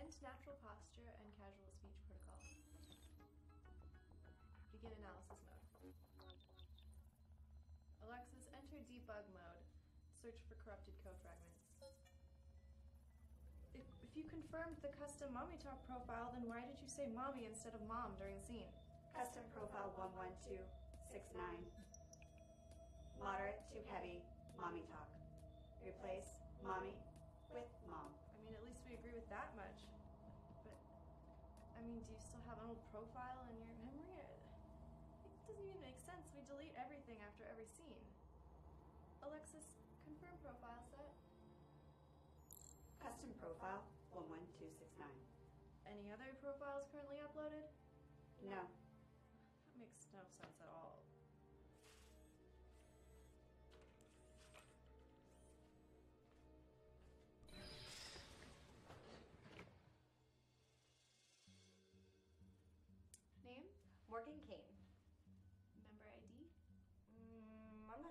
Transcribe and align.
Use 0.00 0.16
natural 0.24 0.56
posture 0.64 1.12
and 1.20 1.28
casual 1.36 1.68
speech 1.76 2.00
protocol. 2.08 2.40
Begin 4.72 4.96
analysis 4.96 5.44
mode. 5.44 6.40
Alexis, 8.08 8.48
enter 8.56 8.80
debug 8.88 9.28
mode. 9.36 9.64
Search 10.16 10.40
for 10.48 10.56
corrupted 10.64 10.96
code 11.04 11.20
fragments. 11.20 11.60
If, 13.76 13.84
if 14.00 14.10
you 14.16 14.24
confirmed 14.24 14.80
the 14.80 14.92
custom 14.96 15.36
mommy 15.36 15.60
talk 15.60 15.84
profile, 15.84 16.32
then 16.32 16.48
why 16.48 16.64
did 16.64 16.80
you 16.80 16.88
say 16.88 17.04
mommy 17.12 17.44
instead 17.44 17.76
of 17.76 17.84
mom 17.84 18.16
during 18.16 18.40
the 18.40 18.46
scene? 18.48 18.70
Custom 19.12 19.44
profile 19.52 19.92
11269. 20.00 20.64
Moderate 23.20 23.60
to 23.68 23.84
heavy 23.92 24.24
mommy 24.56 24.80
talk. 24.88 25.12
Replace 25.84 26.40
mommy 26.64 26.96
with 27.52 27.68
mom. 27.84 28.08
I 28.32 28.40
mean, 28.48 28.56
at 28.56 28.64
least 28.64 28.80
we 28.88 28.96
agree 28.96 29.12
with 29.12 29.19
that 29.30 29.54
much. 29.54 29.86
But, 30.66 30.74
I 31.78 31.86
mean, 31.86 32.02
do 32.02 32.10
you 32.10 32.18
still 32.18 32.42
have 32.50 32.58
an 32.58 32.74
old 32.74 32.82
profile 32.90 33.46
in 33.46 33.54
your 33.62 33.78
memory? 33.86 34.26
It 35.22 35.30
doesn't 35.46 35.62
even 35.62 35.78
make 35.78 35.98
sense. 36.02 36.26
We 36.34 36.42
delete 36.50 36.74
everything 36.74 37.22
after 37.22 37.46
every 37.46 37.70
scene. 37.70 38.02
Alexis, 39.22 39.78
confirm 40.02 40.34
profile 40.42 40.82
set. 40.90 41.14
Custom 42.98 43.30
profile 43.38 43.86
11269. 44.12 45.06
Any 45.86 46.10
other 46.10 46.34
profiles 46.42 46.90
currently 46.90 47.22
uploaded? 47.22 47.70
No. 48.44 48.66
That 48.66 49.74
makes 49.78 50.10
no 50.10 50.26
sense 50.26 50.58
at 50.58 50.68
all. 50.68 50.99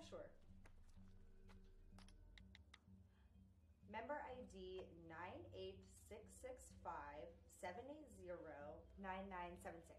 Sure. 0.10 0.26
Member 3.94 4.18
ID 4.42 4.82
98665-780-9976. 7.62 9.94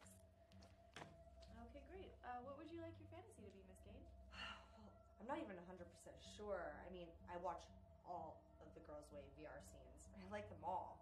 Okay, 1.70 1.82
great. 1.86 2.10
Uh, 2.26 2.42
what 2.42 2.58
would 2.58 2.66
you 2.70 2.82
like 2.82 2.98
your 2.98 3.06
fantasy 3.14 3.46
to 3.46 3.50
be, 3.54 3.62
Miss 3.70 3.78
Kane? 3.86 4.02
Well, 4.74 4.90
I'm 5.22 5.28
not 5.30 5.38
even 5.38 5.54
100% 5.54 5.86
sure. 6.34 6.74
I 6.82 6.90
mean, 6.90 7.06
I 7.30 7.38
watch 7.38 7.62
all 8.08 8.42
of 8.58 8.66
the 8.74 8.82
Girls' 8.90 9.06
Way 9.14 9.22
VR 9.38 9.62
scenes. 9.62 10.02
I 10.18 10.26
like 10.32 10.50
them 10.50 10.64
all. 10.66 10.98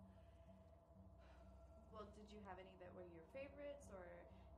Well, 1.95 2.05
did 2.15 2.29
you 2.29 2.39
have 2.45 2.59
any 2.61 2.77
that 2.83 2.93
were 2.95 3.07
your 3.11 3.25
favorites, 3.33 3.89
or 3.95 4.05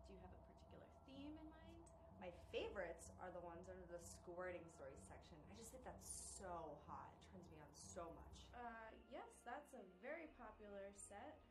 do 0.09 0.13
you 0.13 0.19
have 0.21 0.33
a 0.33 0.41
particular 0.51 0.85
theme 1.07 1.37
in 1.39 1.47
mind? 1.53 1.79
My 2.21 2.29
favorites 2.53 3.13
are 3.23 3.31
the 3.33 3.41
ones 3.41 3.69
under 3.71 3.87
the 3.89 4.01
squirting 4.31 4.63
stories 4.71 5.03
section. 5.11 5.35
I 5.51 5.59
just 5.59 5.75
think 5.75 5.83
that's 5.83 6.07
so 6.07 6.79
hot. 6.87 7.11
It 7.19 7.27
turns 7.35 7.51
me 7.51 7.59
on 7.59 7.71
so 7.75 8.07
much. 8.15 8.47
Uh, 8.55 8.95
yes, 9.11 9.27
that's 9.43 9.75
a 9.75 9.83
very 9.99 10.31
popular 10.39 10.95
set. 10.95 11.43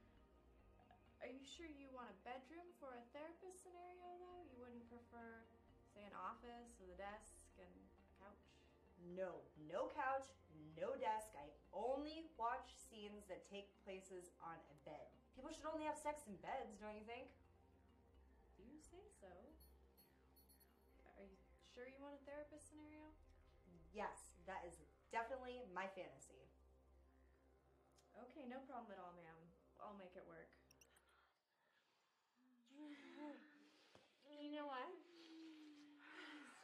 Are 1.19 1.27
you 1.27 1.43
sure 1.43 1.67
you 1.67 1.91
want 1.91 2.07
a 2.07 2.15
bedroom 2.23 2.71
for 2.79 2.95
a 2.95 3.03
therapist 3.11 3.67
scenario, 3.67 4.07
though? 4.23 4.47
You 4.47 4.63
wouldn't 4.63 4.87
prefer, 4.87 5.43
say, 5.91 6.07
an 6.07 6.15
office 6.15 6.79
with 6.79 6.95
a 6.95 6.95
desk 6.95 7.43
and 7.59 7.67
a 7.67 8.07
couch? 8.23 8.47
No, 9.11 9.43
no 9.67 9.91
couch, 9.91 10.31
no 10.79 10.95
desk. 10.95 11.35
I 11.35 11.51
only 11.75 12.31
watch 12.39 12.71
scenes 12.79 13.27
that 13.27 13.43
take 13.51 13.67
places 13.83 14.31
on 14.39 14.55
a 14.55 14.75
bed. 14.87 15.11
People 15.35 15.51
should 15.51 15.67
only 15.67 15.83
have 15.83 15.99
sex 15.99 16.23
in 16.31 16.39
beds, 16.39 16.79
don't 16.79 16.95
you 16.95 17.03
think? 17.03 17.27
You 18.55 18.79
say 18.79 19.03
so? 19.19 19.31
Are 21.19 21.27
you 21.27 21.35
sure 21.75 21.83
you 21.83 21.99
want 21.99 22.15
a 22.15 22.23
therapist? 22.23 22.68
Yes, 23.91 24.37
that 24.45 24.61
is 24.65 24.73
definitely 25.11 25.61
my 25.73 25.87
fantasy. 25.87 26.45
Okay, 28.15 28.45
no 28.45 28.59
problem 28.67 28.91
at 28.91 28.99
all, 28.99 29.13
ma'am. 29.15 29.37
I'll 29.79 29.93
make 29.97 30.15
it 30.15 30.25
work. 30.27 30.49
You 34.39 34.51
know 34.51 34.65
what? 34.67 34.89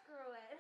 Screw 0.04 0.32
it. 0.34 0.60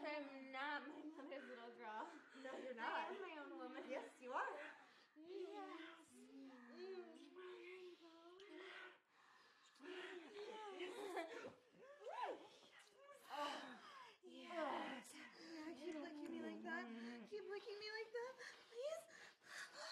I'm 0.00 0.52
not 0.52 0.82
my 0.88 1.00
mother's 1.16 1.44
little 1.48 1.70
girl. 1.76 2.08
No, 2.42 2.50
you're 2.56 2.72
I 2.76 2.76
not. 2.76 3.10
am 3.12 3.20
my 3.20 3.34
own 3.40 3.52
woman. 3.56 3.82
Yes, 3.88 4.04
you 4.20 4.32
are. 4.32 4.56
Yes. 12.00 12.38
Yes. 14.24 15.02
Yeah, 15.52 15.68
keep 15.84 15.96
licking 16.00 16.30
me 16.30 16.40
like 16.42 16.62
that. 16.64 16.84
Keep 17.30 17.44
licking 17.50 17.78
me 17.78 17.88
like 17.92 18.10
that, 18.12 18.32
please. 18.70 19.04